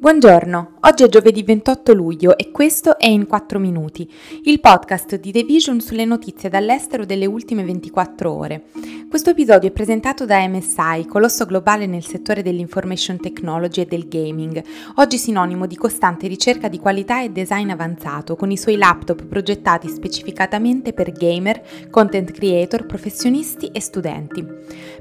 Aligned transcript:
Buongiorno, 0.00 0.76
oggi 0.80 1.02
è 1.02 1.08
giovedì 1.08 1.42
28 1.42 1.92
luglio 1.92 2.38
e 2.38 2.50
questo 2.50 2.96
è 2.96 3.06
In 3.06 3.26
4 3.26 3.58
Minuti, 3.58 4.10
il 4.44 4.58
podcast 4.58 5.16
di 5.16 5.30
The 5.30 5.42
Vision 5.42 5.78
sulle 5.82 6.06
notizie 6.06 6.48
dall'estero 6.48 7.04
delle 7.04 7.26
ultime 7.26 7.64
24 7.64 8.32
ore. 8.32 8.62
Questo 9.10 9.30
episodio 9.30 9.68
è 9.68 9.72
presentato 9.72 10.24
da 10.24 10.46
MSI, 10.46 11.06
colosso 11.08 11.44
globale 11.44 11.86
nel 11.86 12.04
settore 12.04 12.44
dell'information 12.44 13.16
technology 13.16 13.80
e 13.80 13.84
del 13.84 14.06
gaming, 14.06 14.62
oggi 14.94 15.18
sinonimo 15.18 15.66
di 15.66 15.74
costante 15.74 16.28
ricerca 16.28 16.68
di 16.68 16.78
qualità 16.78 17.20
e 17.20 17.30
design 17.30 17.70
avanzato, 17.70 18.36
con 18.36 18.52
i 18.52 18.56
suoi 18.56 18.76
laptop 18.76 19.26
progettati 19.26 19.88
specificatamente 19.88 20.92
per 20.92 21.10
gamer, 21.10 21.60
content 21.90 22.30
creator, 22.30 22.86
professionisti 22.86 23.66
e 23.72 23.80
studenti. 23.80 24.46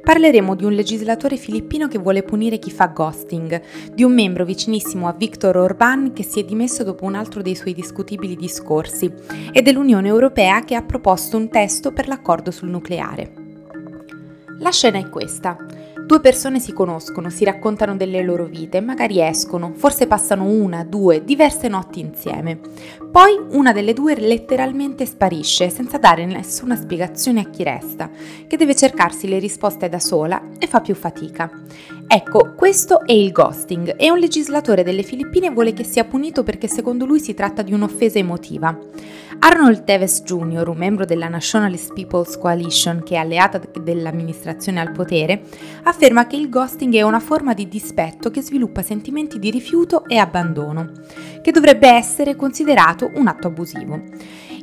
Parleremo 0.03 0.55
di 0.55 0.65
un 0.65 0.73
legislatore 0.73 1.37
filippino 1.37 1.87
che 1.87 1.99
vuole 1.99 2.23
punire 2.23 2.57
chi 2.57 2.71
fa 2.71 2.87
ghosting, 2.87 3.61
di 3.93 4.01
un 4.01 4.11
membro 4.15 4.43
vicinissimo 4.43 5.07
a 5.07 5.13
Viktor 5.13 5.55
Orban 5.55 6.13
che 6.13 6.23
si 6.23 6.39
è 6.39 6.43
dimesso 6.43 6.83
dopo 6.83 7.05
un 7.05 7.13
altro 7.13 7.43
dei 7.43 7.55
suoi 7.55 7.75
discutibili 7.75 8.35
discorsi 8.35 9.13
e 9.51 9.61
dell'Unione 9.61 10.07
Europea 10.07 10.63
che 10.63 10.73
ha 10.73 10.81
proposto 10.81 11.37
un 11.37 11.47
testo 11.47 11.91
per 11.91 12.07
l'accordo 12.07 12.49
sul 12.49 12.69
nucleare. 12.69 13.48
La 14.59 14.71
scena 14.71 14.97
è 14.97 15.07
questa. 15.07 15.57
Due 16.05 16.19
persone 16.19 16.59
si 16.59 16.73
conoscono, 16.73 17.29
si 17.29 17.45
raccontano 17.45 17.95
delle 17.95 18.21
loro 18.23 18.43
vite, 18.45 18.81
magari 18.81 19.21
escono, 19.21 19.71
forse 19.73 20.05
passano 20.05 20.43
una, 20.45 20.83
due, 20.83 21.23
diverse 21.23 21.69
notti 21.69 22.01
insieme. 22.01 22.59
Poi 23.09 23.39
una 23.51 23.71
delle 23.71 23.93
due 23.93 24.19
letteralmente 24.19 25.05
sparisce 25.05 25.69
senza 25.69 25.97
dare 25.97 26.25
nessuna 26.25 26.75
spiegazione 26.75 27.41
a 27.41 27.49
chi 27.49 27.63
resta, 27.63 28.09
che 28.47 28.57
deve 28.57 28.75
cercarsi 28.75 29.29
le 29.29 29.39
risposte 29.39 29.87
da 29.87 29.99
sola 29.99 30.41
e 30.57 30.67
fa 30.67 30.81
più 30.81 30.95
fatica. 30.95 31.49
Ecco, 32.11 32.55
questo 32.55 33.05
è 33.05 33.11
il 33.11 33.31
ghosting 33.31 33.93
e 33.95 34.09
un 34.09 34.17
legislatore 34.17 34.81
delle 34.81 35.03
Filippine 35.03 35.51
vuole 35.51 35.73
che 35.73 35.83
sia 35.83 36.05
punito 36.05 36.41
perché 36.41 36.67
secondo 36.67 37.05
lui 37.05 37.19
si 37.19 37.35
tratta 37.35 37.61
di 37.61 37.71
un'offesa 37.71 38.17
emotiva. 38.17 38.75
Arnold 39.37 39.83
Teves 39.83 40.23
Jr., 40.23 40.69
un 40.69 40.77
membro 40.77 41.05
della 41.05 41.27
Nationalist 41.27 41.93
People's 41.93 42.35
Coalition 42.39 43.03
che 43.03 43.13
è 43.13 43.19
alleata 43.19 43.61
dell'amministrazione 43.79 44.79
al 44.79 44.91
potere, 44.91 45.43
afferma 45.83 46.25
che 46.25 46.35
il 46.35 46.49
ghosting 46.49 46.95
è 46.95 47.03
una 47.03 47.19
forma 47.19 47.53
di 47.53 47.67
dispetto 47.67 48.31
che 48.31 48.41
sviluppa 48.41 48.81
sentimenti 48.81 49.37
di 49.37 49.51
rifiuto 49.51 50.05
e 50.07 50.17
abbandono, 50.17 50.89
che 51.43 51.51
dovrebbe 51.51 51.89
essere 51.89 52.35
considerato 52.35 53.11
un 53.13 53.27
atto 53.27 53.45
abusivo. 53.45 54.01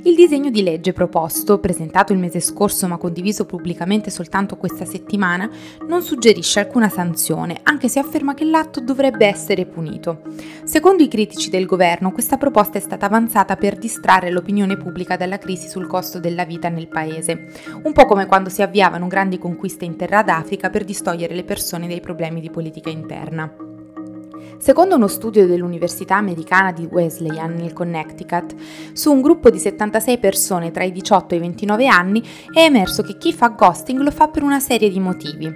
Il 0.06 0.14
disegno 0.14 0.50
di 0.50 0.62
legge 0.62 0.92
proposto, 0.92 1.58
presentato 1.58 2.12
il 2.12 2.20
mese 2.20 2.38
scorso 2.38 2.86
ma 2.86 2.96
condiviso 2.96 3.44
pubblicamente 3.44 4.08
soltanto 4.08 4.56
questa 4.56 4.84
settimana, 4.84 5.50
non 5.88 6.00
suggerisce 6.00 6.60
alcuna 6.60 6.88
sanzione, 6.88 7.58
anche 7.64 7.88
se 7.88 7.98
afferma 7.98 8.32
che 8.32 8.44
l'atto 8.44 8.78
dovrebbe 8.78 9.26
essere 9.26 9.66
punito. 9.66 10.22
Secondo 10.62 11.02
i 11.02 11.08
critici 11.08 11.50
del 11.50 11.66
governo, 11.66 12.12
questa 12.12 12.36
proposta 12.36 12.78
è 12.78 12.80
stata 12.80 13.06
avanzata 13.06 13.56
per 13.56 13.76
distrarre 13.76 14.30
l'opinione 14.30 14.76
pubblica 14.76 15.16
dalla 15.16 15.38
crisi 15.38 15.66
sul 15.66 15.88
costo 15.88 16.20
della 16.20 16.44
vita 16.44 16.68
nel 16.68 16.86
paese, 16.86 17.48
un 17.82 17.92
po' 17.92 18.04
come 18.04 18.26
quando 18.26 18.48
si 18.48 18.62
avviavano 18.62 19.08
grandi 19.08 19.38
conquiste 19.38 19.84
in 19.84 19.96
terra 19.96 20.22
d'Africa 20.22 20.70
per 20.70 20.84
distogliere 20.84 21.34
le 21.34 21.42
persone 21.42 21.88
dai 21.88 22.00
problemi 22.00 22.40
di 22.40 22.50
politica 22.50 22.90
interna. 22.90 23.65
Secondo 24.58 24.96
uno 24.96 25.06
studio 25.06 25.46
dell'Università 25.46 26.16
americana 26.16 26.72
di 26.72 26.88
Wesleyan 26.90 27.54
nel 27.54 27.72
Connecticut, 27.72 28.54
su 28.92 29.12
un 29.12 29.20
gruppo 29.20 29.50
di 29.50 29.58
76 29.58 30.18
persone 30.18 30.70
tra 30.70 30.84
i 30.84 30.92
18 30.92 31.34
e 31.34 31.36
i 31.36 31.40
29 31.40 31.86
anni 31.86 32.22
è 32.52 32.60
emerso 32.60 33.02
che 33.02 33.16
chi 33.16 33.32
fa 33.32 33.48
ghosting 33.48 34.00
lo 34.00 34.10
fa 34.10 34.28
per 34.28 34.42
una 34.42 34.60
serie 34.60 34.90
di 34.90 35.00
motivi, 35.00 35.52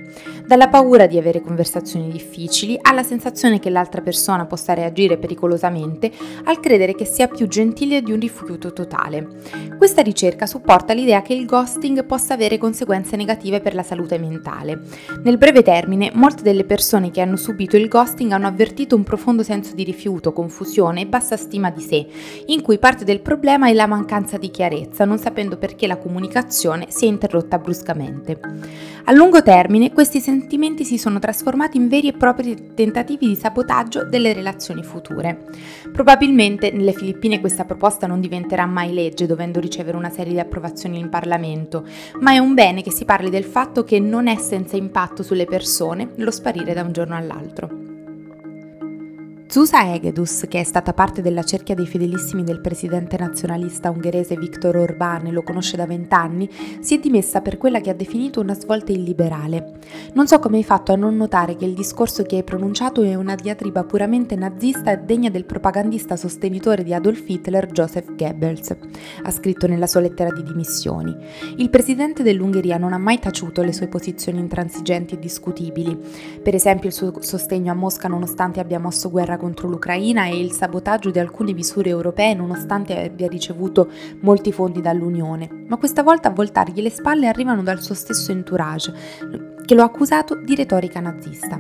dalla 0.46 0.68
paura 0.68 1.06
di 1.06 1.18
avere 1.18 1.40
conversazioni 1.40 2.10
difficili 2.10 2.78
alla 2.80 3.02
sensazione 3.02 3.58
che 3.58 3.70
l'altra 3.70 4.00
persona 4.00 4.46
possa 4.46 4.74
reagire 4.74 5.18
pericolosamente, 5.18 6.10
al 6.44 6.60
credere 6.60 6.94
che 6.94 7.04
sia 7.04 7.28
più 7.28 7.46
gentile 7.46 8.02
di 8.02 8.12
un 8.12 8.20
rifiuto 8.20 8.72
totale. 8.72 9.28
Questa 9.76 10.02
ricerca 10.02 10.46
supporta 10.46 10.92
l'idea 10.92 11.22
che 11.22 11.34
il 11.34 11.46
ghosting 11.46 12.04
possa 12.04 12.34
avere 12.34 12.58
conseguenze 12.58 13.16
negative 13.16 13.60
per 13.60 13.74
la 13.74 13.82
salute 13.82 14.18
mentale. 14.18 14.82
Nel 15.22 15.38
breve 15.38 15.62
termine, 15.62 16.10
molte 16.14 16.42
delle 16.42 16.64
persone 16.64 17.10
che 17.10 17.20
hanno 17.20 17.36
subito 17.36 17.76
il 17.76 17.88
ghosting 17.88 18.32
hanno 18.32 18.46
avvertito 18.46 18.69
sentito 18.70 18.94
un 18.94 19.02
profondo 19.02 19.42
senso 19.42 19.74
di 19.74 19.82
rifiuto, 19.82 20.32
confusione 20.32 21.00
e 21.00 21.06
bassa 21.06 21.36
stima 21.36 21.70
di 21.70 21.80
sé, 21.80 22.06
in 22.46 22.62
cui 22.62 22.78
parte 22.78 23.04
del 23.04 23.20
problema 23.20 23.68
è 23.68 23.72
la 23.72 23.88
mancanza 23.88 24.38
di 24.38 24.48
chiarezza, 24.48 25.04
non 25.04 25.18
sapendo 25.18 25.58
perché 25.58 25.88
la 25.88 25.98
comunicazione 25.98 26.86
si 26.88 27.06
è 27.06 27.08
interrotta 27.08 27.58
bruscamente. 27.58 28.38
A 29.04 29.12
lungo 29.12 29.42
termine 29.42 29.92
questi 29.92 30.20
sentimenti 30.20 30.84
si 30.84 30.98
sono 30.98 31.18
trasformati 31.18 31.78
in 31.78 31.88
veri 31.88 32.08
e 32.08 32.12
propri 32.12 32.72
tentativi 32.74 33.26
di 33.26 33.34
sabotaggio 33.34 34.04
delle 34.04 34.32
relazioni 34.32 34.84
future. 34.84 35.46
Probabilmente 35.92 36.70
nelle 36.70 36.92
Filippine 36.92 37.40
questa 37.40 37.64
proposta 37.64 38.06
non 38.06 38.20
diventerà 38.20 38.66
mai 38.66 38.94
legge, 38.94 39.26
dovendo 39.26 39.58
ricevere 39.58 39.96
una 39.96 40.10
serie 40.10 40.32
di 40.32 40.38
approvazioni 40.38 41.00
in 41.00 41.08
Parlamento, 41.08 41.84
ma 42.20 42.32
è 42.32 42.38
un 42.38 42.54
bene 42.54 42.82
che 42.82 42.92
si 42.92 43.04
parli 43.04 43.30
del 43.30 43.44
fatto 43.44 43.82
che 43.82 43.98
non 43.98 44.28
è 44.28 44.36
senza 44.36 44.76
impatto 44.76 45.24
sulle 45.24 45.46
persone 45.46 46.12
lo 46.16 46.30
sparire 46.30 46.72
da 46.72 46.82
un 46.82 46.92
giorno 46.92 47.16
all'altro. 47.16 47.89
Zsusa 49.50 49.92
Egedus, 49.92 50.44
che 50.48 50.60
è 50.60 50.62
stata 50.62 50.92
parte 50.92 51.22
della 51.22 51.42
cerchia 51.42 51.74
dei 51.74 51.84
fedelissimi 51.84 52.44
del 52.44 52.60
presidente 52.60 53.16
nazionalista 53.18 53.90
ungherese 53.90 54.36
Viktor 54.36 54.76
Orbán 54.76 55.26
e 55.26 55.32
lo 55.32 55.42
conosce 55.42 55.76
da 55.76 55.86
vent'anni, 55.86 56.48
si 56.78 56.94
è 56.94 57.00
dimessa 57.00 57.40
per 57.40 57.58
quella 57.58 57.80
che 57.80 57.90
ha 57.90 57.94
definito 57.94 58.40
una 58.40 58.54
svolta 58.54 58.92
illiberale. 58.92 59.80
Non 60.12 60.28
so 60.28 60.38
come 60.38 60.58
hai 60.58 60.62
fatto 60.62 60.92
a 60.92 60.96
non 60.96 61.16
notare 61.16 61.56
che 61.56 61.64
il 61.64 61.74
discorso 61.74 62.22
che 62.22 62.36
hai 62.36 62.44
pronunciato 62.44 63.02
è 63.02 63.16
una 63.16 63.34
diatriba 63.34 63.82
puramente 63.82 64.36
nazista 64.36 64.92
e 64.92 64.98
degna 64.98 65.30
del 65.30 65.46
propagandista 65.46 66.14
sostenitore 66.14 66.84
di 66.84 66.94
Adolf 66.94 67.28
Hitler 67.28 67.72
Joseph 67.72 68.14
Goebbels, 68.14 68.76
ha 69.24 69.30
scritto 69.32 69.66
nella 69.66 69.88
sua 69.88 69.98
lettera 69.98 70.30
di 70.30 70.44
dimissioni. 70.44 71.12
Il 71.56 71.70
presidente 71.70 72.22
dell'Ungheria 72.22 72.78
non 72.78 72.92
ha 72.92 72.98
mai 72.98 73.18
taciuto 73.18 73.62
le 73.62 73.72
sue 73.72 73.88
posizioni 73.88 74.38
intransigenti 74.38 75.16
e 75.16 75.18
discutibili, 75.18 75.98
per 76.40 76.54
esempio 76.54 76.86
il 76.86 76.94
suo 76.94 77.20
sostegno 77.20 77.72
a 77.72 77.74
Mosca 77.74 78.06
nonostante 78.06 78.60
abbia 78.60 78.78
mosso 78.78 79.10
guerra 79.10 79.38
contro 79.40 79.66
l'Ucraina 79.66 80.26
e 80.26 80.38
il 80.38 80.52
sabotaggio 80.52 81.10
di 81.10 81.18
alcune 81.18 81.54
misure 81.54 81.88
europee 81.88 82.34
nonostante 82.34 83.06
abbia 83.06 83.26
ricevuto 83.26 83.90
molti 84.20 84.52
fondi 84.52 84.80
dall'Unione. 84.82 85.64
Ma 85.66 85.78
questa 85.78 86.02
volta 86.02 86.28
a 86.28 86.32
voltargli 86.32 86.82
le 86.82 86.90
spalle 86.90 87.26
arrivano 87.26 87.62
dal 87.62 87.80
suo 87.80 87.94
stesso 87.94 88.30
entourage, 88.30 88.92
che 89.64 89.74
lo 89.74 89.82
ha 89.82 89.86
accusato 89.86 90.36
di 90.36 90.54
retorica 90.54 91.00
nazista. 91.00 91.58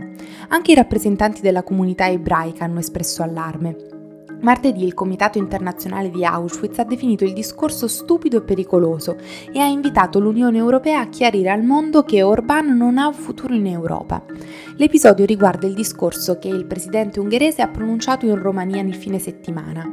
Anche 0.48 0.72
i 0.72 0.74
rappresentanti 0.74 1.40
della 1.40 1.62
comunità 1.62 2.08
ebraica 2.08 2.64
hanno 2.64 2.80
espresso 2.80 3.22
allarme. 3.22 3.99
Martedì 4.40 4.84
il 4.84 4.94
Comitato 4.94 5.36
internazionale 5.36 6.10
di 6.10 6.24
Auschwitz 6.24 6.78
ha 6.78 6.84
definito 6.84 7.24
il 7.24 7.34
discorso 7.34 7.86
stupido 7.86 8.38
e 8.38 8.42
pericoloso 8.42 9.16
e 9.52 9.58
ha 9.58 9.66
invitato 9.66 10.18
l'Unione 10.18 10.56
Europea 10.56 11.00
a 11.00 11.08
chiarire 11.08 11.50
al 11.50 11.62
mondo 11.62 12.04
che 12.04 12.22
Orbán 12.22 12.74
non 12.74 12.96
ha 12.96 13.06
un 13.06 13.14
futuro 13.14 13.54
in 13.54 13.66
Europa. 13.66 14.24
L'episodio 14.76 15.26
riguarda 15.26 15.66
il 15.66 15.74
discorso 15.74 16.38
che 16.38 16.48
il 16.48 16.64
presidente 16.64 17.20
ungherese 17.20 17.60
ha 17.60 17.68
pronunciato 17.68 18.24
in 18.24 18.40
Romania 18.40 18.80
nel 18.80 18.94
fine 18.94 19.18
settimana. 19.18 19.86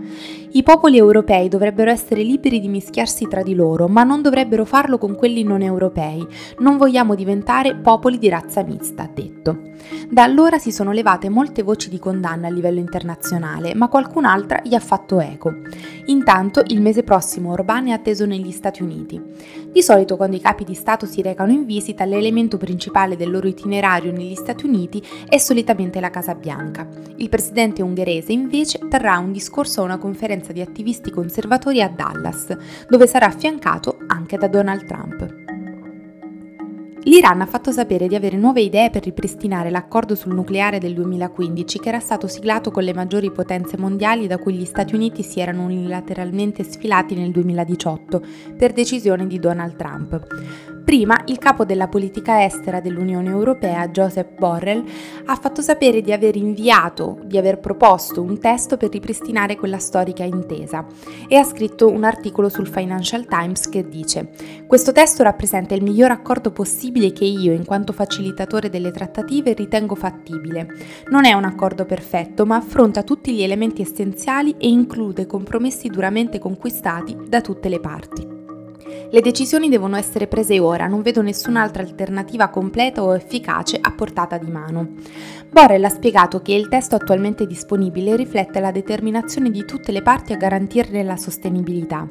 I 0.52 0.64
popoli 0.64 0.98
europei 0.98 1.50
dovrebbero 1.50 1.92
essere 1.92 2.24
liberi 2.24 2.62
di 2.62 2.70
mischiarsi 2.70 3.28
tra 3.28 3.44
di 3.44 3.54
loro, 3.54 3.90
ma 3.90 4.04
non 4.04 4.22
dovrebbero 4.22 4.64
farlo 4.64 4.98
con 4.98 5.16
quelli 5.16 5.44
non 5.44 5.62
europei. 5.62 6.26
Non 6.60 6.78
vogliamo 6.78 7.16
diventare 7.16 7.76
popoli 7.76 8.18
di 8.18 8.30
razza 8.30 8.64
mista, 8.64 9.04
ha 9.04 9.10
detto. 9.14 9.60
Da 10.10 10.24
allora 10.24 10.58
si 10.58 10.72
sono 10.72 10.92
levate 10.92 11.28
molte 11.30 11.64
voci 11.64 11.90
di 11.90 12.00
condanna 12.00 12.48
a 12.48 12.52
livello 12.52 12.80
internazionale, 12.80 13.76
ma 13.76 13.90
qualcun'altra 14.38 14.62
gli 14.64 14.76
ha 14.76 14.80
fatto 14.80 15.20
eco. 15.20 15.54
Intanto, 16.06 16.62
il 16.68 16.82
mese 16.82 17.04
prossimo 17.04 17.54
Orbán 17.54 17.88
è 17.88 17.92
atteso 17.92 18.26
negli 18.26 18.52
Stati 18.52 18.84
Uniti. 18.84 19.22
Di 19.72 19.82
solito 19.82 20.16
quando 20.16 20.36
i 20.36 20.42
capi 20.42 20.64
di 20.64 20.74
Stato 20.74 21.06
si 21.06 21.22
recano 21.22 21.52
in 21.52 21.66
visita, 21.66 22.06
l'elemento 22.06 22.58
principale 22.58 23.16
del 23.16 23.32
loro 23.32 23.48
itinerario 23.48 24.12
negli 24.12 24.36
Stati 24.36 24.66
Uniti 24.66 25.04
è 25.28 25.38
solitamente 25.38 26.00
la 26.00 26.10
Casa 26.10 26.36
Bianca. 26.36 26.88
Il 27.18 27.30
presidente 27.30 27.82
ungherese 27.82 28.32
invece 28.32 28.80
terrà 28.90 29.18
un 29.18 29.32
discorso 29.32 29.82
a 29.82 29.86
una 29.86 29.98
conferenza 29.98 30.54
di 30.54 30.62
attivisti 30.62 31.12
conservatori 31.12 31.82
a 31.82 31.90
Dallas, 31.90 32.56
dove 32.88 33.08
sarà 33.08 33.26
affiancato 33.26 33.98
anche 34.08 34.38
da 34.38 34.48
Donald 34.48 34.86
Trump. 34.86 35.47
L'Iran 37.08 37.40
ha 37.40 37.46
fatto 37.46 37.72
sapere 37.72 38.10
di 38.10 38.16
avere 38.16 38.36
nuove 38.36 38.60
idee 38.60 38.90
per 38.90 39.02
ripristinare 39.02 39.70
l'accordo 39.70 40.14
sul 40.14 40.34
nucleare 40.34 40.78
del 40.78 40.94
2015 40.94 41.80
che 41.80 41.88
era 41.88 42.02
stato 42.02 42.28
siglato 42.28 42.70
con 42.70 42.84
le 42.84 42.94
maggiori 42.94 43.32
potenze 43.32 43.78
mondiali 43.78 44.28
da 44.28 44.38
cui 44.38 44.56
gli 44.56 44.66
Stati 44.66 44.94
Uniti 44.94 45.24
si 45.24 45.40
erano 45.40 45.64
unilateralmente 45.64 46.66
sfilati 46.66 47.16
nel 47.16 47.32
2018 47.32 48.22
per 48.58 48.74
decisione 48.74 49.26
di 49.26 49.40
Donald 49.40 49.78
Trump. 49.78 50.76
Prima 50.88 51.22
il 51.26 51.38
capo 51.38 51.66
della 51.66 51.90
politica 51.90 52.46
estera 52.46 52.80
dell'Unione 52.80 53.30
Europea, 53.30 53.90
Joseph 53.90 54.38
Borrell, 54.38 54.86
ha 55.26 55.36
fatto 55.36 55.62
sapere 55.62 56.00
di 56.00 56.14
aver 56.14 56.38
inviato, 56.38 57.20
di 57.26 57.38
aver 57.38 57.60
proposto 57.60 58.22
un 58.22 58.40
testo 58.40 58.78
per 58.78 58.92
ripristinare 58.92 59.58
quella 59.58 59.80
storica 59.80 60.24
intesa 60.24 60.86
e 61.28 61.36
ha 61.36 61.44
scritto 61.44 61.90
un 61.90 62.06
articolo 62.06 62.48
sul 62.48 62.70
Financial 62.70 63.26
Times 63.26 63.68
che 63.68 63.86
dice 63.90 64.30
questo 64.66 64.94
testo 64.94 65.24
rappresenta 65.24 65.76
il 65.76 65.84
miglior 65.84 66.12
accordo 66.12 66.52
possibile 66.98 67.14
che 67.14 67.26
io, 67.26 67.54
in 67.54 67.64
quanto 67.64 67.94
facilitatore 67.94 68.70
delle 68.70 68.92
trattative, 68.92 69.54
ritengo 69.54 69.96
fattibile. 69.96 70.68
Non 71.10 71.26
è 71.26 71.34
un 71.34 71.44
accordo 71.44 71.86
perfetto, 71.86 72.46
ma 72.46 72.56
affronta 72.56 73.04
tutti 73.04 73.34
gli 73.34 73.44
elementi 73.44 73.82
essenziali 73.82 74.56
e 74.58 74.68
include 74.68 75.28
compromessi 75.28 75.88
duramente 75.88 76.40
conquistati 76.40 77.16
da 77.28 77.42
tutte 77.42 77.70
le 77.70 77.80
parti. 77.80 78.47
Le 79.10 79.22
decisioni 79.22 79.70
devono 79.70 79.96
essere 79.96 80.28
prese 80.28 80.60
ora, 80.60 80.88
non 80.88 81.02
vedo 81.02 81.22
nessun'altra 81.22 81.82
alternativa 81.82 82.50
completa 82.50 83.02
o 83.04 83.16
efficace 83.16 83.78
a 83.80 83.92
portata 83.92 84.38
di 84.38 84.52
mano. 84.52 84.96
Borrell 85.50 85.86
ha 85.86 85.90
spiegato 85.90 86.42
che 86.42 86.54
il 86.54 86.68
testo 86.68 86.96
attualmente 86.96 87.48
disponibile 87.48 88.18
riflette 88.18 88.60
la 88.60 88.72
determinazione 88.72 89.50
di 89.50 89.64
tutte 89.64 89.94
le 89.94 90.02
parti 90.02 90.34
a 90.34 90.36
garantirne 90.38 91.04
la 91.04 91.16
sostenibilità. 91.16 92.06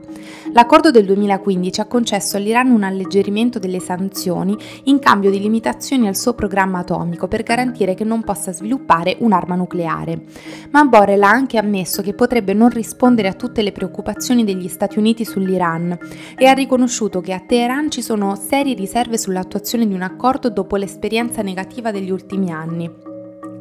L'accordo 0.54 0.90
del 0.90 1.04
2015 1.04 1.80
ha 1.82 1.86
concesso 1.86 2.38
all'Iran 2.38 2.70
un 2.70 2.82
alleggerimento 2.82 3.58
delle 3.58 3.78
sanzioni 3.78 4.56
in 4.84 4.98
cambio 4.98 5.30
di 5.30 5.38
limitazioni 5.38 6.08
al 6.08 6.16
suo 6.16 6.32
programma 6.32 6.78
atomico 6.78 7.28
per 7.28 7.42
garantire 7.42 7.94
che 7.94 8.04
non 8.04 8.22
possa 8.22 8.54
sviluppare 8.54 9.16
un'arma 9.18 9.54
nucleare. 9.54 10.22
Ma 10.70 10.84
Borrell 10.84 11.22
ha 11.22 11.28
anche 11.28 11.58
ammesso 11.58 12.00
che 12.00 12.14
potrebbe 12.14 12.54
non 12.54 12.70
rispondere 12.70 13.28
a 13.28 13.34
tutte 13.34 13.60
le 13.60 13.72
preoccupazioni 13.72 14.44
degli 14.44 14.68
Stati 14.68 14.98
Uniti 14.98 15.26
sull'Iran 15.26 15.96
e 16.38 16.46
ha 16.46 16.52
riconosciuto 16.52 16.75
riconosciuto 16.76 17.22
che 17.22 17.32
a 17.32 17.40
Teheran 17.40 17.90
ci 17.90 18.02
sono 18.02 18.34
serie 18.36 18.74
riserve 18.74 19.16
sull'attuazione 19.16 19.86
di 19.86 19.94
un 19.94 20.02
accordo 20.02 20.50
dopo 20.50 20.76
l'esperienza 20.76 21.40
negativa 21.40 21.90
degli 21.90 22.10
ultimi 22.10 22.52
anni. 22.52 22.92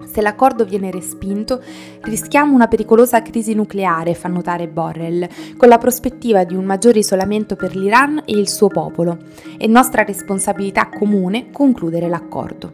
Se 0.03 0.21
l'accordo 0.21 0.65
viene 0.65 0.91
respinto, 0.91 1.61
rischiamo 2.01 2.53
una 2.53 2.67
pericolosa 2.67 3.21
crisi 3.21 3.53
nucleare, 3.53 4.15
fa 4.15 4.27
notare 4.27 4.67
Borrell, 4.67 5.29
con 5.55 5.69
la 5.69 5.77
prospettiva 5.77 6.43
di 6.43 6.55
un 6.55 6.65
maggiore 6.65 6.99
isolamento 6.99 7.55
per 7.55 7.73
l'Iran 7.73 8.21
e 8.25 8.37
il 8.37 8.49
suo 8.49 8.67
popolo. 8.67 9.17
È 9.57 9.65
nostra 9.65 10.03
responsabilità 10.03 10.89
comune 10.89 11.51
concludere 11.51 12.09
l'accordo. 12.09 12.73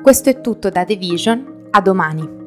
Questo 0.00 0.30
è 0.30 0.40
tutto 0.40 0.70
da 0.70 0.84
The 0.84 0.94
Vision, 0.94 1.66
a 1.70 1.80
domani. 1.80 2.45